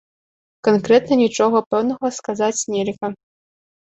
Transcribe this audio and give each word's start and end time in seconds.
Канкрэтна 0.67 1.17
нічога 1.23 1.57
пэўнага 1.75 2.11
сказаць 2.19 2.65
нельга. 2.77 3.07